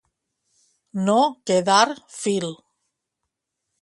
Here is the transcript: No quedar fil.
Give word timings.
No 1.09 1.19
quedar 1.51 1.85
fil. 2.17 2.51